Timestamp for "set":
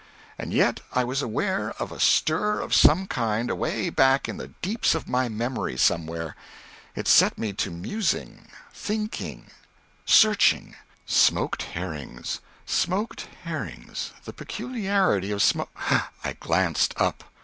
7.07-7.37